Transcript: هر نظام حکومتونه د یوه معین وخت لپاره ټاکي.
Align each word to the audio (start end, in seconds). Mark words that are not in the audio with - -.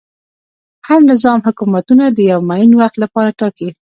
هر 0.87 0.99
نظام 1.11 1.39
حکومتونه 1.47 2.05
د 2.09 2.19
یوه 2.31 2.45
معین 2.49 2.71
وخت 2.81 2.95
لپاره 3.03 3.29
ټاکي. 3.39 3.69